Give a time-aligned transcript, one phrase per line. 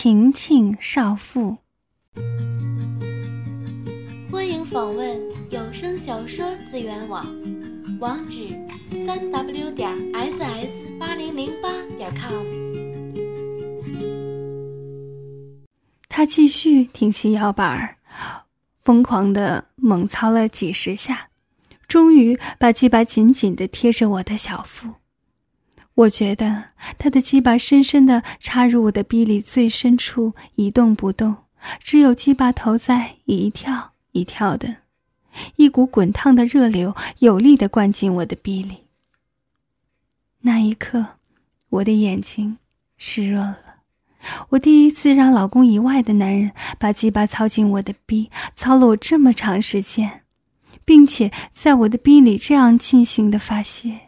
[0.00, 1.56] 晴晴少妇。
[4.30, 7.26] 欢迎访问有声小说资源网，
[7.98, 8.50] 网址：
[9.04, 12.46] 三 w 点 ss 八零零八点 com。
[16.08, 17.96] 他继续挺起腰板儿，
[18.84, 21.30] 疯狂的猛操了几十下，
[21.88, 24.90] 终于把鸡巴紧紧的贴着我的小腹。
[25.98, 26.62] 我觉得
[26.96, 31.34] 他的鸡巴深深的插入我的逼里最深处，一动不动，
[31.80, 34.76] 只有鸡巴头在一跳一跳的，
[35.56, 38.84] 一股滚烫的热流有力的灌进我的逼里。
[40.42, 41.04] 那一刻，
[41.68, 42.56] 我的眼睛
[42.96, 43.58] 湿润了。
[44.50, 50.22] 我第一次让老公以外的男人把鸡巴操进我的逼，操了我这么长时间，
[50.84, 53.98] 并且在我的逼里这样尽情的发泄。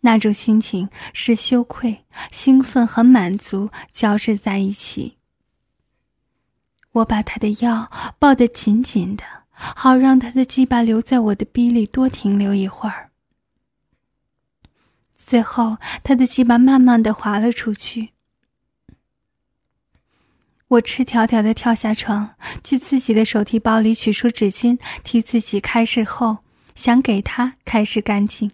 [0.00, 5.18] 那种心情是羞愧、兴奋和满足交织在一起。
[6.92, 13.10] 我把他的腰抱得紧紧的，好让他的鸡巴留在我的逼里多停留一会儿。
[15.16, 18.10] 最后，他的鸡巴慢慢的滑了出去。
[20.66, 26.38] 我赤条条的跳下床，去自己的手提包里取出纸巾，替自己开拭后，
[26.74, 28.50] 想给他开拭干净。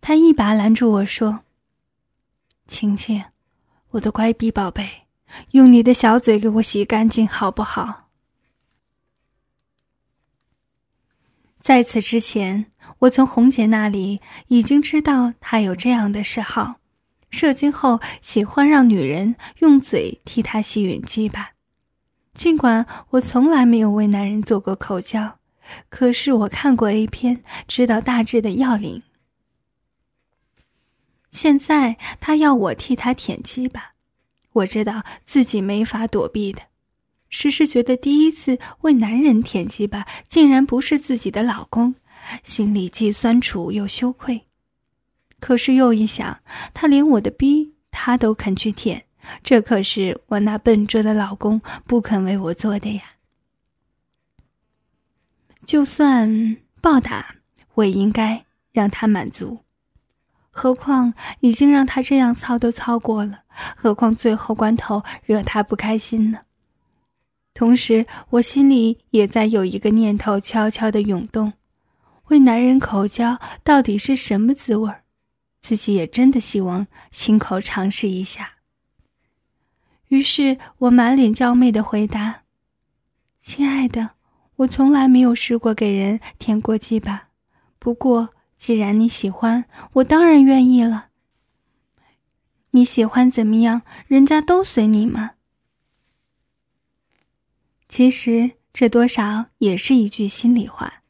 [0.00, 1.40] 他一把拦住我说
[2.66, 3.22] ：“晴晴，
[3.90, 4.88] 我的乖逼宝贝，
[5.50, 8.08] 用你的小嘴给我洗干净好不好？”
[11.60, 12.66] 在此之前，
[13.00, 16.76] 我从红姐那里已经知道她有这样的嗜好，
[17.28, 21.50] 射精后喜欢让女人用嘴替她吸吮鸡巴。
[22.32, 25.38] 尽管我从来没有为男人做过口交，
[25.90, 29.02] 可是我看过 A 片，知道大致的要领。
[31.30, 33.92] 现在他要我替他舔鸡巴，
[34.52, 36.60] 我知道自己没法躲避的。
[37.28, 41.94] 时时觉得第一次为男人舔鸡巴，竟然不是自己的老公，
[42.42, 44.40] 心里既酸楚又羞愧。
[45.38, 46.40] 可是又一想，
[46.74, 49.04] 他连我的逼他都肯去舔，
[49.44, 53.02] 这可是我那笨拙的老公不肯为我做的呀。
[55.64, 57.36] 就算暴打，
[57.74, 59.56] 我也应该让他满足。
[60.60, 63.44] 何况已经让他这样操都操过了，
[63.76, 66.40] 何况最后关头惹他不开心呢？
[67.54, 71.54] 同时，我心里也在有一个念头悄悄的涌动：
[72.26, 74.92] 为男人口交到底是什么滋味
[75.62, 78.56] 自己也真的希望亲口尝试一下。
[80.08, 82.42] 于是我满脸娇媚的回答
[83.40, 84.10] ：“亲爱的，
[84.56, 87.28] 我从来没有试过给人舔过鸡巴，
[87.78, 88.28] 不过……”
[88.60, 91.06] 既然你喜欢，我当然愿意了。
[92.72, 95.30] 你喜欢怎么样，人家都随你嘛。
[97.88, 101.02] 其实这多少也是一句心里话。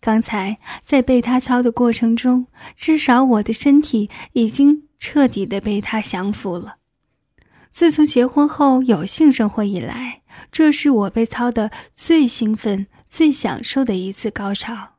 [0.00, 6.78] 刚才在被他操的过程中，至少我的身体已经彻底的被他降服了。
[7.70, 14.95] 自从结婚后有性生活以来，这是我被操的最兴奋、最享受的一次高潮。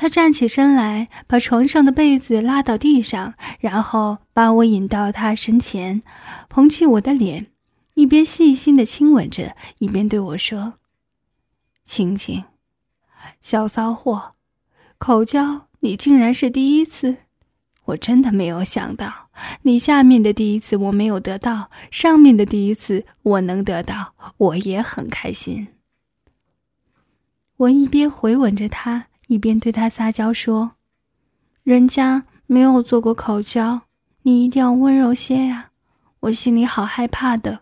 [0.00, 6.00] 他站起身来，把床上的被子拉到地上，然后把我引到他身前，
[6.48, 7.48] 捧起我的脸，
[7.94, 10.74] 一边细心的亲吻着，一边对我说
[11.84, 12.44] ：“晴晴，
[13.42, 14.34] 小骚货，
[14.98, 17.16] 口交你竟然是第一次，
[17.86, 19.30] 我真的没有想到，
[19.62, 25.66] 你下面的第一次我没有得到，上面的第一次我能得到，我也很开心。”
[27.58, 29.06] 我一边回吻着他。
[29.28, 30.72] 一边对他撒娇说
[31.62, 33.82] ：“人家没有做过口交，
[34.22, 35.70] 你一定要温柔些呀！”
[36.20, 37.60] 我心里好害怕的。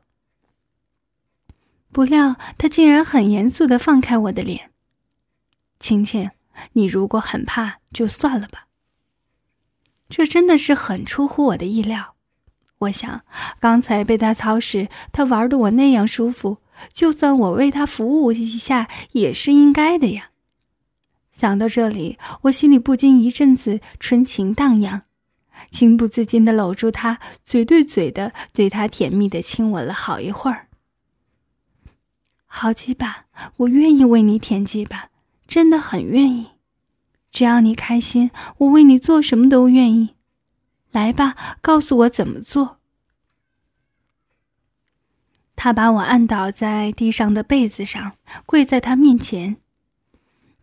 [1.93, 4.71] 不料他竟然很严肃的放开我的脸
[5.78, 6.31] ：“晴晴，
[6.72, 8.66] 你如果很怕，就算了吧。”
[10.09, 12.15] 这真的是很出乎我的意料。
[12.78, 13.22] 我想，
[13.59, 16.59] 刚才被他操时，他玩的我那样舒服，
[16.92, 20.30] 就算我为他服务一下，也是应该的呀。
[21.38, 25.03] 想到这里，我心里不禁一阵子春情荡漾，
[25.71, 30.68] 情不自禁的搂住他，嘴对嘴的对他甜蜜的亲吻了好一会儿。
[32.47, 33.27] 好鸡巴，
[33.59, 35.10] 我愿意为你舔鸡巴，
[35.47, 36.53] 真的很愿意。
[37.30, 40.15] 只要你开心，我为你做什么都愿意。
[40.91, 42.78] 来吧，告诉我怎么做。
[45.54, 48.12] 他把我按倒在地上的被子上，
[48.47, 49.59] 跪在他面前。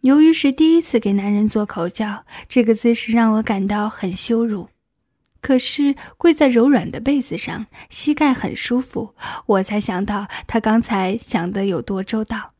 [0.03, 4.67] 由于是第一次给男人做口交，这个姿势让我感到很羞辱。
[5.39, 9.15] 可是跪在柔软的被子上，膝盖很舒服，
[9.45, 12.51] 我才想到他刚才想的有多周到，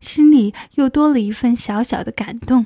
[0.00, 2.64] 心里又多了一份小小的感动。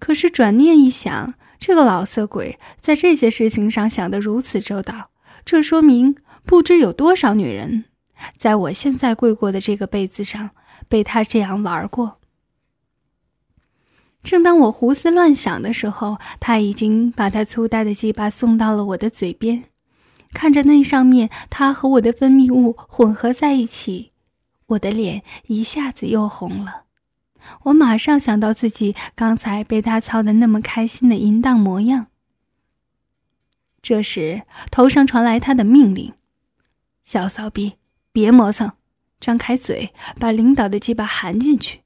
[0.00, 5.10] 可是转念一想，这个老色鬼在这些事情上想得如此周到，
[5.44, 7.84] 这说明不知有多少女人，
[8.36, 10.50] 在我现在跪过的这个被子上
[10.88, 12.18] 被他这样玩过。
[14.22, 19.64] 正当我胡思乱想的时候，他已经把他粗大的鸡巴送到了我的嘴边，
[20.34, 24.12] 看着那上面他和我的分泌物混合在一起，
[24.66, 26.82] 我的脸一下子又红了。
[27.62, 32.08] 我马上想到自己刚才被他操的那么开心的淫荡模样。
[33.80, 36.12] 这时，头上传来他的命令
[37.06, 37.74] ：“小骚逼，
[38.12, 38.72] 别磨蹭，
[39.20, 41.80] 张开嘴，把领导的鸡巴含进去。”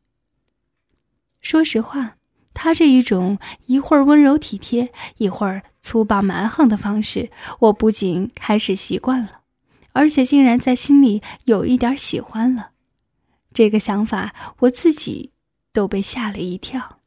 [1.40, 2.16] 说实话。
[2.54, 9.40] 他这一种一会儿温柔体贴，一会儿粗暴蛮横的方式，我不仅开始习惯了，
[9.92, 12.70] 而且竟然在心里有一点喜欢了。
[13.54, 15.32] 这个想法，我自己
[15.72, 16.98] 都被吓了一跳。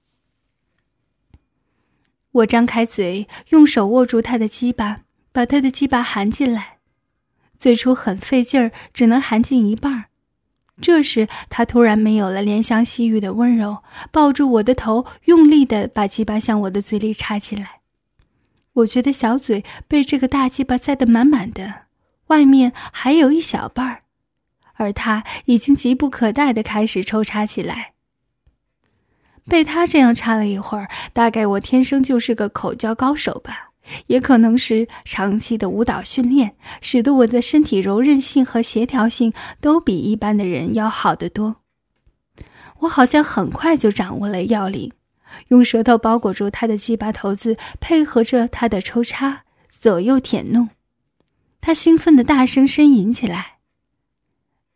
[2.32, 5.02] 我张开嘴，用手握住他的鸡巴，
[5.32, 6.80] 把他的鸡巴含进来。
[7.58, 10.06] 最初很费劲儿，只能含进一半儿。
[10.82, 13.78] 这时，他突然没有了怜香惜玉的温柔，
[14.12, 17.80] 抱住我的头，用力的把鸡巴向我的嘴里插进来。
[18.74, 21.86] 我觉得小嘴被这个大鸡巴塞得满满的，
[22.28, 24.02] 外面还有一小半儿，
[24.74, 27.94] 而他已经急不可待的开始抽插起来。
[29.48, 33.72] 被他这样插了一会儿，大概我天生就是个口交高手吧。
[34.08, 41.58] 也可能是长期的舞蹈训练，使得我的身体柔韧性和协调性都比一般的人要好得多。
[42.80, 44.92] 我好像很快就掌握了要领，
[45.48, 50.70] 用舌头包裹住他的鸡巴头子，配合着他的抽插，左右舔弄。
[51.62, 53.54] 他兴奋地大声呻吟起来。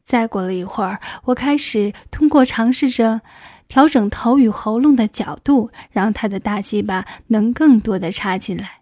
[0.06, 3.22] 再过了一会儿，我开始通过尝试着
[3.68, 8.79] 调整头与喉咙的角度，让他的大鸡巴能更多的插进来。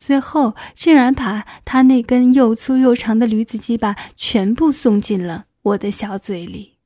[0.00, 6.78] 最后，竟然把他那根又粗又长的驴子鸡巴全部送进了我的小嘴里。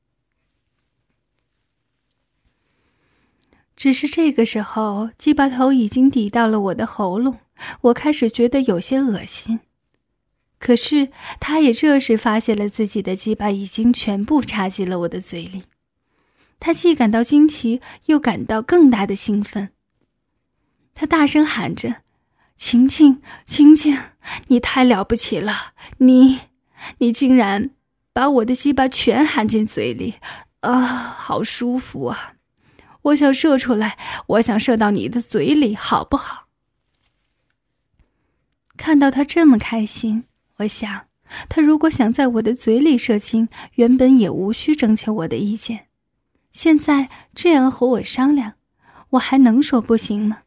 [3.76, 7.38] 只是这个时候，鸡巴头已经抵到了我的喉咙，
[7.82, 9.60] 我开始觉得有些恶心。
[10.58, 15.62] 可是，他也这时发现了自己的鸡巴已经全部插进了我的嘴里，
[16.58, 19.70] 他既感到惊奇，又感到更大的兴奋。
[20.94, 22.03] 他大声喊着。
[22.56, 23.98] 晴晴，晴晴，
[24.46, 25.72] 你太了不起了！
[25.98, 26.40] 你，
[26.98, 27.70] 你竟然
[28.12, 30.14] 把我的鸡巴全含进嘴里，
[30.60, 32.34] 啊，好舒服啊！
[33.02, 33.98] 我想射出来，
[34.28, 36.46] 我想射到你的嘴里，好不好？
[38.76, 40.24] 看到他这么开心，
[40.56, 41.06] 我想，
[41.48, 45.88] 他如果想在我的嘴里射精，原本也无需征求我的意见。
[46.52, 48.54] 现在这样和我商量，
[49.10, 50.43] 我还能说不行吗？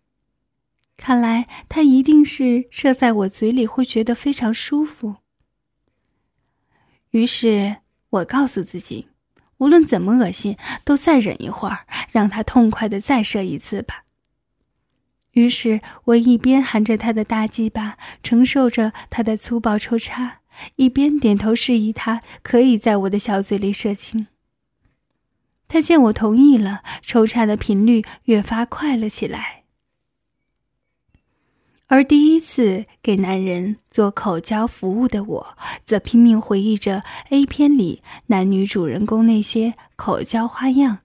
[0.98, 5.18] 看来他一定是射在我嘴里会觉得非常舒服。
[7.12, 7.78] 于是
[8.10, 9.08] 我告诉自己，
[9.58, 14.04] 无论怎么恶心，都再忍一会儿，让他痛快的再射一次吧。
[15.32, 20.40] 于是我一边含着他的大鸡巴，承受着他的粗暴抽插，
[20.76, 24.28] 一边点头示意他可以在我的小嘴里射精。
[25.68, 29.57] 他见我同意了，抽插的频率越发快了起来。
[31.90, 41.00] 而第一次给男人做口交服务的我，则拼命回忆着 A 片里男女主人公那些口交花样，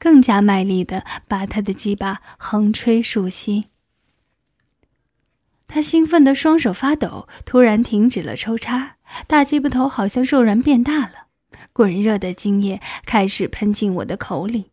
[0.00, 3.66] 更加卖力的把他的鸡巴横吹竖吸。
[5.68, 8.96] 他兴奋的双手发抖，突然停止了抽插，
[9.28, 11.26] 大鸡巴头好像骤然变大了，
[11.72, 14.72] 滚热的精液开始喷进我的口里。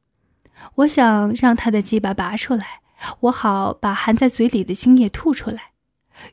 [0.75, 2.82] 我想让他的鸡巴拔出来。
[3.21, 5.71] 我好把含在嘴里的精液吐出来，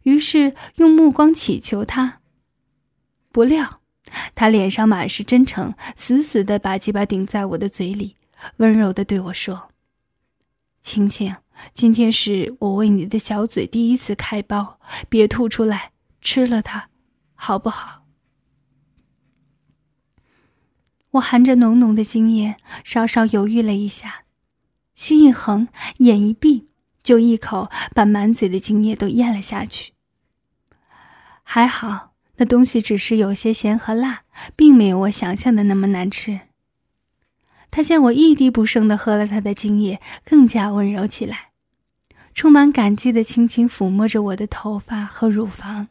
[0.04, 2.20] 于是用目光祈求他。
[3.32, 3.80] 不料，
[4.34, 8.16] 他脸上满是真诚，死死的把鸡巴顶在我的嘴里，
[8.56, 9.70] 温柔的对我说
[10.82, 11.36] ：“青青，
[11.74, 16.88] 今天是我为你的小嘴第一次开包，别吐出来，吃了它，
[17.34, 18.04] 好不好？”
[21.12, 24.24] 我含着浓浓的精液，稍稍犹豫了一下。
[25.00, 25.66] 心一横，
[25.96, 26.68] 眼一闭，
[27.02, 29.94] 就一口把满嘴的精液都咽了下去。
[31.42, 36.40] 还好，那东西只是有些咸和辣，并没有我想象的那么难吃。
[37.70, 41.48] 他见我一滴不剩的喝了他的精液，更加温柔起来。
[42.34, 45.88] 充满感激的轻轻抚摸着我的头发和乳房，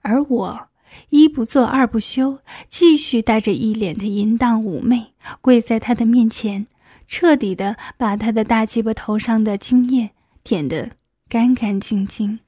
[0.00, 0.68] 而我
[1.08, 2.38] 一不做二不休，
[2.68, 6.68] 继续带着一脸的淫荡妩媚跪在他的面前，
[7.06, 10.10] 彻底的把他的大鸡巴头上的精液
[10.44, 10.90] 舔得
[11.28, 12.40] 干干净净。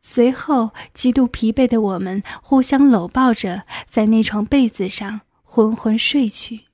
[0.00, 6.64] 随后，极度疲惫的我们互相搂抱着，在那床被子上昏昏睡去。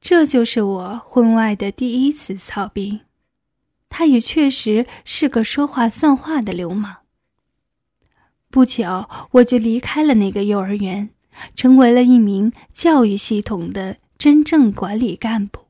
[0.00, 3.00] 这就是我婚外的第一次操逼，
[3.90, 6.96] 他也确实是个说话算话的流氓。
[8.48, 11.10] 不久，我就离开了那个幼儿园，
[11.54, 15.66] 成为了一名教育系统的真正管理干部。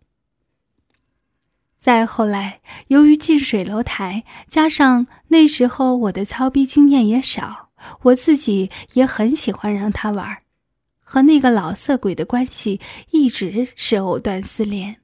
[1.80, 7.70] 再后来，由于近水楼台，加上那时候我的操逼经验也少，
[8.02, 10.38] 我自己也很喜欢让他玩，
[11.00, 14.96] 和那个老色鬼的关系一直是藕断丝连。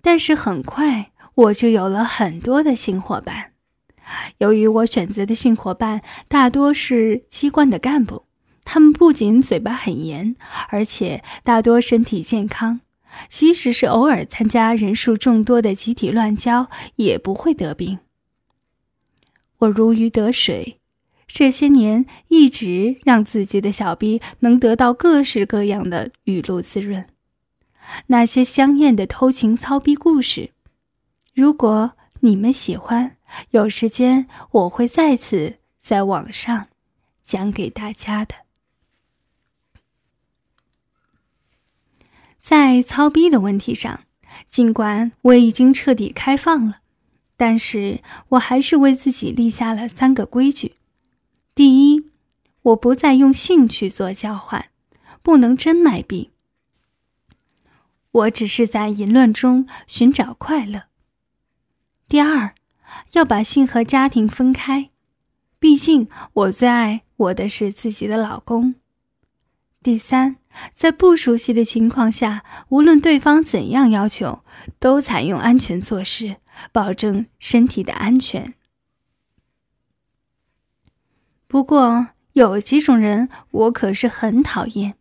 [0.00, 3.52] 但是很快我就有了很多的新伙伴，
[4.38, 8.26] 由于我选择的性伙伴大多是机关的干部，
[8.64, 10.34] 他们不仅嘴巴很严，
[10.68, 12.80] 而且大多身体健康。
[13.28, 17.98] 即使是偶尔参加人数众多的集体乱交，也不会得病。
[19.58, 20.80] 我如鱼得水，
[21.26, 27.06] 这些年一直让自己的小逼能得到各式各样的雨露滋润。
[28.06, 30.50] 那些香艳的偷情操逼故事，
[31.34, 33.16] 如果你们喜欢，
[33.50, 36.68] 有时间我会再次在网上
[37.24, 38.34] 讲给大家的。
[42.42, 44.00] 在操逼的问题上，
[44.50, 46.80] 尽管我已经彻底开放了，
[47.36, 50.74] 但是我还是为自己立下了三个规矩：
[51.54, 52.10] 第一，
[52.62, 54.70] 我不再用性去做交换，
[55.22, 56.30] 不能真卖币。
[58.10, 60.82] 我只是在淫乱中寻找快乐。
[62.08, 62.54] 第二，
[63.12, 64.90] 要把性和家庭分开，
[65.60, 68.74] 毕竟我最爱我的是自己的老公。
[69.82, 70.36] 第三。
[70.74, 74.44] 在不熟悉的情况下，无论对方怎样要求，
[74.78, 76.36] 都采用安全措施，
[76.72, 78.52] 保证身体的安全。
[81.48, 84.94] 不过，有几种人我可是很讨厌：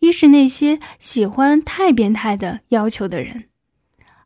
[0.00, 3.44] 一是那些喜欢太变态的要求的人；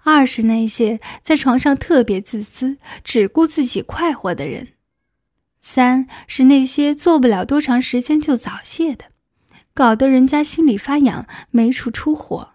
[0.05, 4.67] 二是那些在床上特别自私、只顾自己快活的人；
[5.61, 9.07] 三是那些做不了多长时间就早泄的。
[9.75, 12.51] 搞得人家心里发痒，没处出火。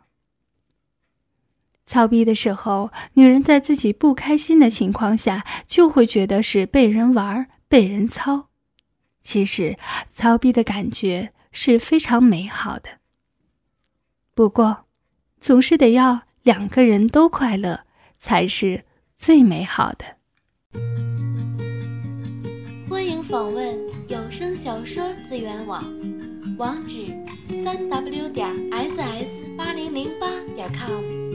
[1.86, 8.50] 操逼的时候，女人在自己不开心的情况下，就会觉得是被人玩、被人操。
[9.24, 9.78] 其实，
[10.14, 12.90] 操逼的感觉是非常美好的。
[14.36, 14.86] 不过，
[15.40, 17.86] 总是得要两个人都快乐，
[18.20, 18.84] 才是
[19.18, 20.06] 最美好的。
[22.90, 25.84] 欢迎访问有声小说资源网。
[26.58, 27.14] 网址：
[27.56, 31.27] 三 w 点 ss 八零零八点 com。